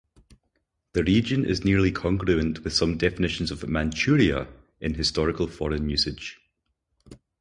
The 0.93 1.03
region 1.03 1.45
is 1.45 1.63
nearly 1.63 1.91
congruent 1.91 2.63
with 2.63 2.73
some 2.73 2.97
definitions 2.97 3.51
of 3.51 3.69
"Manchuria" 3.69 4.47
in 4.79 4.95
historical 4.95 5.45
foreign 5.45 5.87
usage. 5.91 6.39